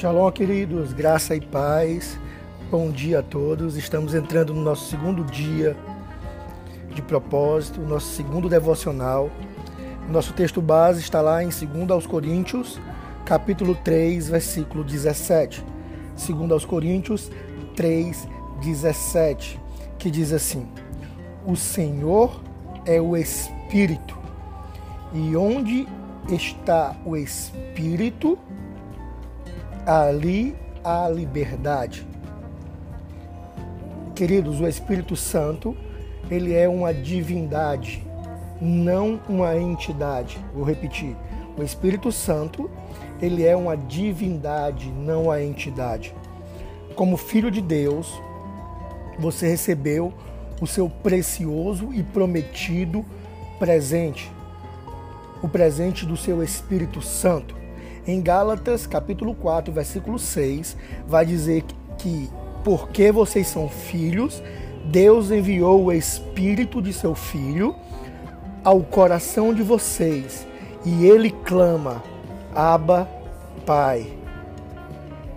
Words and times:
Shalom, 0.00 0.30
queridos, 0.30 0.94
graça 0.94 1.36
e 1.36 1.42
paz. 1.42 2.18
Bom 2.70 2.90
dia 2.90 3.18
a 3.18 3.22
todos. 3.22 3.76
Estamos 3.76 4.14
entrando 4.14 4.54
no 4.54 4.62
nosso 4.62 4.88
segundo 4.88 5.22
dia 5.24 5.76
de 6.94 7.02
propósito, 7.02 7.82
nosso 7.82 8.14
segundo 8.14 8.48
devocional. 8.48 9.30
Nosso 10.08 10.32
texto 10.32 10.62
base 10.62 11.00
está 11.00 11.20
lá 11.20 11.44
em 11.44 11.50
2 11.50 11.90
aos 11.90 12.06
Coríntios, 12.06 12.80
capítulo 13.26 13.74
3, 13.74 14.30
versículo 14.30 14.82
17. 14.84 15.62
2 16.16 16.50
aos 16.50 16.64
Coríntios 16.64 17.30
3, 17.76 18.26
17, 18.62 19.60
que 19.98 20.10
diz 20.10 20.32
assim: 20.32 20.66
O 21.44 21.54
Senhor 21.56 22.40
é 22.86 22.98
o 23.02 23.14
Espírito, 23.14 24.16
e 25.12 25.36
onde 25.36 25.86
está 26.26 26.96
o 27.04 27.14
Espírito, 27.18 28.38
ali 29.90 30.54
há 30.84 31.08
liberdade. 31.08 32.06
Queridos, 34.14 34.60
o 34.60 34.68
Espírito 34.68 35.16
Santo, 35.16 35.76
ele 36.30 36.54
é 36.54 36.68
uma 36.68 36.94
divindade, 36.94 38.00
não 38.60 39.20
uma 39.28 39.56
entidade. 39.56 40.38
Vou 40.54 40.64
repetir. 40.64 41.16
O 41.58 41.62
Espírito 41.64 42.12
Santo, 42.12 42.70
ele 43.20 43.44
é 43.44 43.56
uma 43.56 43.76
divindade, 43.76 44.92
não 44.92 45.28
a 45.28 45.42
entidade. 45.42 46.14
Como 46.94 47.16
filho 47.16 47.50
de 47.50 47.60
Deus, 47.60 48.12
você 49.18 49.48
recebeu 49.48 50.14
o 50.60 50.68
seu 50.68 50.88
precioso 50.88 51.92
e 51.92 52.02
prometido 52.02 53.04
presente, 53.58 54.30
o 55.42 55.48
presente 55.48 56.06
do 56.06 56.16
seu 56.16 56.44
Espírito 56.44 57.02
Santo. 57.02 57.59
Em 58.06 58.20
Gálatas, 58.20 58.86
capítulo 58.86 59.34
4, 59.34 59.72
versículo 59.72 60.18
6, 60.18 60.76
vai 61.06 61.26
dizer 61.26 61.64
que 61.98 62.30
porque 62.64 63.12
vocês 63.12 63.46
são 63.46 63.68
filhos, 63.68 64.42
Deus 64.86 65.30
enviou 65.30 65.84
o 65.84 65.92
espírito 65.92 66.80
de 66.80 66.92
seu 66.92 67.14
filho 67.14 67.74
ao 68.64 68.80
coração 68.80 69.52
de 69.52 69.62
vocês, 69.62 70.46
e 70.84 71.06
ele 71.06 71.30
clama: 71.30 72.02
Abba, 72.54 73.08
Pai. 73.66 74.06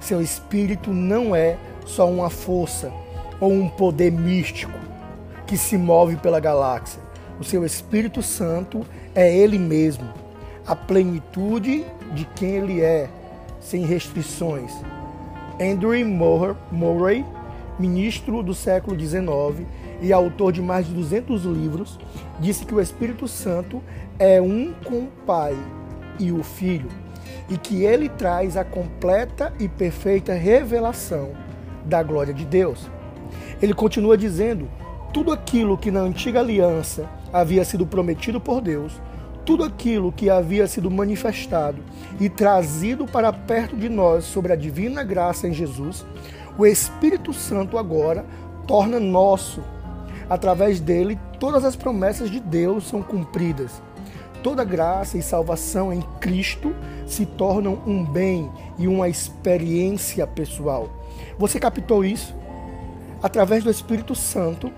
Seu 0.00 0.20
espírito 0.20 0.92
não 0.92 1.34
é 1.34 1.56
só 1.86 2.08
uma 2.08 2.30
força 2.30 2.92
ou 3.40 3.52
um 3.52 3.68
poder 3.68 4.10
místico 4.10 4.78
que 5.46 5.56
se 5.56 5.76
move 5.76 6.16
pela 6.16 6.40
galáxia. 6.40 7.00
O 7.40 7.44
seu 7.44 7.64
Espírito 7.64 8.20
Santo 8.20 8.84
é 9.14 9.34
ele 9.34 9.58
mesmo, 9.58 10.08
a 10.68 10.76
plenitude 10.76 11.86
de 12.12 12.26
quem 12.36 12.56
ele 12.56 12.82
é, 12.82 13.08
sem 13.58 13.86
restrições. 13.86 14.70
Andrew 15.58 16.06
Murray, 16.70 17.24
ministro 17.78 18.42
do 18.42 18.54
século 18.54 18.98
XIX 18.98 19.66
e 20.02 20.12
autor 20.12 20.52
de 20.52 20.60
mais 20.60 20.86
de 20.86 20.92
200 20.92 21.44
livros, 21.44 21.98
disse 22.38 22.66
que 22.66 22.74
o 22.74 22.80
Espírito 22.80 23.26
Santo 23.26 23.82
é 24.18 24.40
um 24.42 24.74
com 24.84 25.04
o 25.04 25.12
Pai 25.26 25.56
e 26.18 26.30
o 26.30 26.42
Filho, 26.42 26.90
e 27.48 27.56
que 27.56 27.84
ele 27.84 28.10
traz 28.10 28.56
a 28.56 28.64
completa 28.64 29.52
e 29.58 29.68
perfeita 29.68 30.34
revelação 30.34 31.30
da 31.84 32.02
glória 32.02 32.34
de 32.34 32.44
Deus. 32.44 32.90
Ele 33.62 33.72
continua 33.72 34.18
dizendo: 34.18 34.68
tudo 35.14 35.32
aquilo 35.32 35.78
que 35.78 35.90
na 35.90 36.00
antiga 36.00 36.40
aliança 36.40 37.08
havia 37.32 37.64
sido 37.64 37.86
prometido 37.86 38.38
por 38.38 38.60
Deus 38.60 39.00
tudo 39.48 39.64
aquilo 39.64 40.12
que 40.12 40.28
havia 40.28 40.66
sido 40.66 40.90
manifestado 40.90 41.82
e 42.20 42.28
trazido 42.28 43.06
para 43.06 43.32
perto 43.32 43.74
de 43.74 43.88
nós 43.88 44.24
sobre 44.24 44.52
a 44.52 44.56
divina 44.56 45.02
graça 45.02 45.48
em 45.48 45.54
Jesus, 45.54 46.04
o 46.58 46.66
Espírito 46.66 47.32
Santo 47.32 47.78
agora 47.78 48.26
torna 48.66 49.00
nosso. 49.00 49.64
Através 50.28 50.80
dele, 50.80 51.18
todas 51.40 51.64
as 51.64 51.74
promessas 51.74 52.30
de 52.30 52.40
Deus 52.40 52.86
são 52.86 53.02
cumpridas. 53.02 53.80
Toda 54.42 54.62
graça 54.64 55.16
e 55.16 55.22
salvação 55.22 55.90
em 55.90 56.02
Cristo 56.20 56.76
se 57.06 57.24
tornam 57.24 57.80
um 57.86 58.04
bem 58.04 58.50
e 58.76 58.86
uma 58.86 59.08
experiência 59.08 60.26
pessoal. 60.26 60.90
Você 61.38 61.58
captou 61.58 62.04
isso? 62.04 62.36
Através 63.22 63.64
do 63.64 63.70
Espírito 63.70 64.14
Santo, 64.14 64.70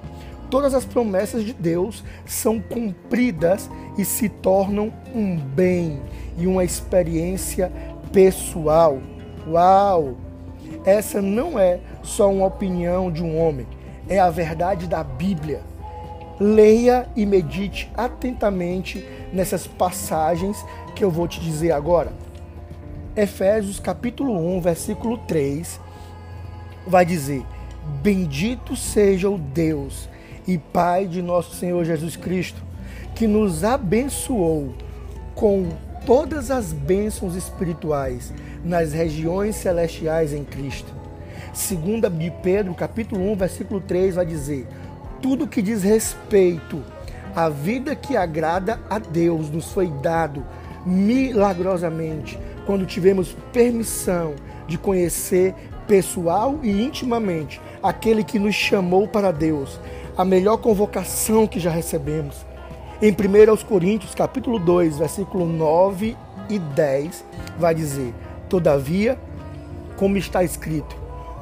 todas 0.51 0.75
as 0.75 0.85
promessas 0.85 1.45
de 1.45 1.53
Deus 1.53 2.05
são 2.27 2.61
cumpridas 2.61 3.71
e 3.97 4.05
se 4.05 4.29
tornam 4.29 4.93
um 5.15 5.37
bem 5.37 6.03
e 6.37 6.47
uma 6.47 6.65
experiência 6.65 7.73
pessoal. 8.13 8.99
Uau! 9.47 10.17
Essa 10.85 11.23
não 11.23 11.59
é 11.59 11.79
só 12.03 12.31
uma 12.31 12.47
opinião 12.47 13.11
de 13.11 13.23
um 13.23 13.39
homem, 13.39 13.67
é 14.09 14.19
a 14.19 14.31
verdade 14.31 14.87
da 14.87 15.05
Bíblia. 15.05 15.63
Leia 16.39 17.07
e 17.15 17.27
medite 17.27 17.91
atentamente 17.95 19.07
nessas 19.33 19.67
passagens 19.67 20.65
que 20.97 21.05
eu 21.05 21.11
vou 21.11 21.29
te 21.29 21.39
dizer 21.39 21.73
agora. 21.73 22.13
Efésios 23.15 23.79
capítulo 23.79 24.35
1, 24.57 24.61
versículo 24.63 25.19
3 25.19 25.79
vai 26.87 27.05
dizer: 27.05 27.45
Bendito 28.03 28.75
seja 28.75 29.29
o 29.29 29.37
Deus 29.37 30.09
e 30.51 30.59
Pai 30.59 31.07
de 31.07 31.23
nosso 31.23 31.55
Senhor 31.55 31.85
Jesus 31.85 32.17
Cristo, 32.17 32.61
que 33.15 33.29
nos 33.29 33.63
abençoou 33.63 34.75
com 35.33 35.69
todas 36.05 36.51
as 36.51 36.73
bênçãos 36.73 37.37
espirituais 37.37 38.35
nas 38.65 38.93
regiões 38.93 39.55
celestiais 39.55 40.33
em 40.33 40.45
Cristo. 40.45 40.93
Segunda 41.53 42.11
de 42.11 42.33
Pedro, 42.43 42.75
capítulo 42.75 43.31
1, 43.31 43.37
versículo 43.37 43.81
3 43.81 44.17
vai 44.17 44.27
dizer: 44.27 44.67
tudo 45.23 45.47
que 45.47 45.63
diz 45.63 45.85
respeito 45.85 46.83
à 47.35 47.49
vida 47.49 47.95
que 47.95 48.17
agrada 48.17 48.81
a 48.91 48.99
Deus 48.99 49.51
nos 49.51 49.71
foi 49.73 49.87
dado 50.03 50.45
milagrosamente 50.85 52.37
quando 52.67 52.85
tivemos 52.85 53.37
permissão 53.53 54.35
de 54.67 54.77
conhecer 54.77 55.55
pessoal 55.87 56.59
e 56.63 56.83
intimamente 56.83 57.61
aquele 57.81 58.25
que 58.25 58.39
nos 58.39 58.55
chamou 58.55 59.07
para 59.07 59.31
Deus 59.31 59.79
a 60.17 60.25
melhor 60.25 60.59
convocação 60.59 61.47
que 61.47 61.61
já 61.61 61.71
recebemos. 61.71 62.37
Em 63.03 63.11
1 63.13 63.57
Coríntios, 63.67 64.15
capítulo 64.15 64.59
2, 64.59 64.99
versículo 64.99 65.47
9 65.47 66.17
e 66.49 66.59
10, 66.59 67.25
vai 67.59 67.75
dizer: 67.75 68.13
Todavia, 68.49 69.19
como 69.97 70.17
está 70.17 70.45
escrito, 70.45 70.97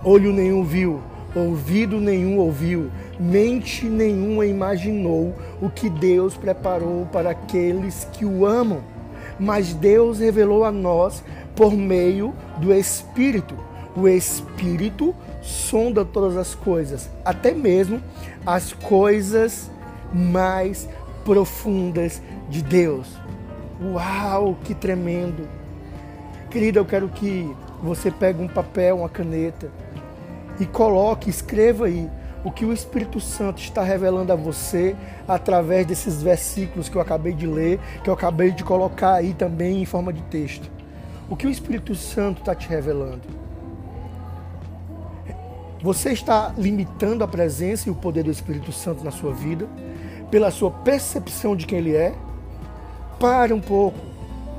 olho 0.04 0.32
nenhum 0.32 0.62
viu, 0.62 1.00
ouvido 1.34 2.00
nenhum 2.00 2.38
ouviu, 2.38 2.90
mente 3.18 3.86
nenhuma 3.86 4.46
imaginou 4.46 5.34
o 5.60 5.68
que 5.68 5.90
Deus 5.90 6.36
preparou 6.36 7.06
para 7.06 7.30
aqueles 7.30 8.06
que 8.12 8.24
o 8.24 8.46
amam. 8.46 8.82
Mas 9.38 9.72
Deus 9.72 10.18
revelou 10.18 10.64
a 10.64 10.72
nós 10.72 11.22
por 11.54 11.72
meio 11.72 12.34
do 12.58 12.72
Espírito. 12.72 13.54
O 13.96 14.06
Espírito 14.06 15.14
sonda 15.48 16.04
todas 16.04 16.36
as 16.36 16.54
coisas, 16.54 17.08
até 17.24 17.52
mesmo 17.52 18.02
as 18.46 18.72
coisas 18.74 19.70
mais 20.12 20.88
profundas 21.24 22.20
de 22.50 22.62
Deus. 22.62 23.08
Uau, 23.82 24.58
que 24.62 24.74
tremendo! 24.74 25.48
Querida, 26.50 26.78
eu 26.78 26.84
quero 26.84 27.08
que 27.08 27.50
você 27.82 28.10
pegue 28.10 28.42
um 28.42 28.48
papel, 28.48 28.98
uma 28.98 29.08
caneta 29.08 29.70
e 30.60 30.66
coloque, 30.66 31.30
escreva 31.30 31.86
aí 31.86 32.10
o 32.44 32.50
que 32.50 32.64
o 32.64 32.72
Espírito 32.72 33.18
Santo 33.18 33.58
está 33.58 33.82
revelando 33.82 34.32
a 34.32 34.36
você 34.36 34.94
através 35.26 35.86
desses 35.86 36.22
versículos 36.22 36.88
que 36.88 36.96
eu 36.96 37.00
acabei 37.00 37.32
de 37.32 37.46
ler, 37.46 37.80
que 38.02 38.10
eu 38.10 38.14
acabei 38.14 38.50
de 38.50 38.64
colocar 38.64 39.14
aí 39.14 39.32
também 39.32 39.80
em 39.80 39.86
forma 39.86 40.12
de 40.12 40.22
texto. 40.22 40.70
O 41.28 41.36
que 41.36 41.46
o 41.46 41.50
Espírito 41.50 41.94
Santo 41.94 42.40
está 42.40 42.54
te 42.54 42.68
revelando? 42.68 43.47
Você 45.82 46.10
está 46.10 46.52
limitando 46.58 47.22
a 47.22 47.28
presença 47.28 47.88
e 47.88 47.92
o 47.92 47.94
poder 47.94 48.24
do 48.24 48.30
Espírito 48.30 48.72
Santo 48.72 49.04
na 49.04 49.12
sua 49.12 49.32
vida 49.32 49.68
pela 50.30 50.50
sua 50.50 50.70
percepção 50.70 51.56
de 51.56 51.66
quem 51.66 51.78
ele 51.78 51.94
é? 51.94 52.14
Pare 53.18 53.52
um 53.52 53.60
pouco, 53.60 53.98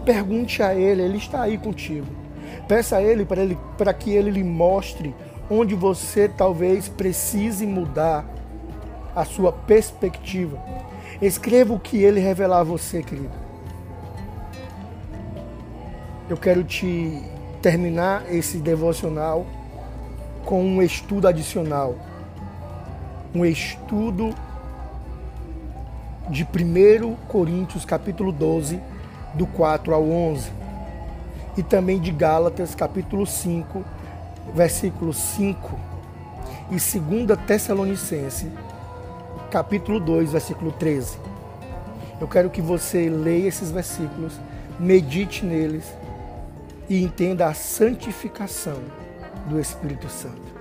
pergunte 0.05 0.63
a 0.63 0.73
ele, 0.73 1.01
ele 1.01 1.17
está 1.17 1.43
aí 1.43 1.57
contigo. 1.57 2.07
Peça 2.67 2.97
a 2.97 3.03
ele 3.03 3.25
para, 3.25 3.41
ele 3.41 3.57
que 3.99 4.11
ele 4.11 4.31
lhe 4.31 4.43
mostre 4.43 5.13
onde 5.49 5.75
você 5.75 6.27
talvez 6.27 6.87
precise 6.87 7.65
mudar 7.65 8.25
a 9.15 9.25
sua 9.25 9.51
perspectiva. 9.51 10.57
Escreva 11.21 11.73
o 11.73 11.79
que 11.79 12.01
ele 12.01 12.19
revelar 12.19 12.59
a 12.59 12.63
você, 12.63 13.03
querido. 13.03 13.31
Eu 16.29 16.37
quero 16.37 16.63
te 16.63 17.21
terminar 17.61 18.23
esse 18.33 18.57
devocional 18.59 19.45
com 20.45 20.63
um 20.63 20.81
estudo 20.81 21.27
adicional, 21.27 21.95
um 23.33 23.45
estudo 23.45 24.33
de 26.29 26.43
1 26.43 27.15
Coríntios 27.27 27.85
capítulo 27.85 28.31
12, 28.31 28.79
do 29.33 29.45
4 29.47 29.93
ao 29.93 30.09
11. 30.09 30.51
e 31.57 31.63
também 31.63 31.99
de 31.99 32.11
Gálatas, 32.11 32.73
capítulo 32.73 33.25
5, 33.25 33.83
versículo 34.53 35.11
5 35.11 35.77
e 36.71 36.99
2 36.99 37.39
Tessalonicense, 37.45 38.49
capítulo 39.51 39.99
2, 39.99 40.31
versículo 40.31 40.71
13. 40.71 41.17
Eu 42.21 42.27
quero 42.27 42.49
que 42.49 42.61
você 42.61 43.09
leia 43.09 43.47
esses 43.47 43.71
versículos, 43.71 44.39
medite 44.79 45.45
neles 45.45 45.85
e 46.89 47.03
entenda 47.03 47.47
a 47.47 47.53
santificação 47.53 48.77
do 49.47 49.59
Espírito 49.59 50.09
Santo. 50.09 50.59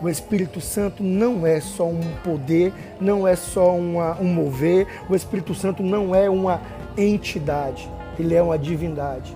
O 0.00 0.08
Espírito 0.08 0.60
Santo 0.60 1.02
não 1.02 1.46
é 1.46 1.58
só 1.60 1.86
um 1.88 2.00
poder, 2.22 2.72
não 3.00 3.26
é 3.26 3.34
só 3.34 3.74
uma, 3.74 4.20
um 4.20 4.26
mover, 4.26 4.86
o 5.08 5.14
Espírito 5.14 5.54
Santo 5.54 5.82
não 5.82 6.14
é 6.14 6.28
uma 6.28 6.60
entidade, 6.98 7.90
ele 8.18 8.34
é 8.34 8.42
uma 8.42 8.58
divindade. 8.58 9.34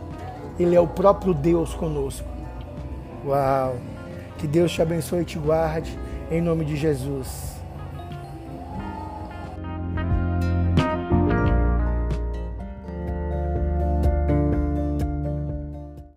Ele 0.58 0.76
é 0.76 0.80
o 0.80 0.86
próprio 0.86 1.32
Deus 1.32 1.72
conosco. 1.72 2.28
Uau! 3.24 3.76
Que 4.36 4.46
Deus 4.46 4.70
te 4.72 4.82
abençoe 4.82 5.22
e 5.22 5.24
te 5.24 5.38
guarde, 5.38 5.98
em 6.30 6.42
nome 6.42 6.66
de 6.66 6.76
Jesus. 6.76 7.59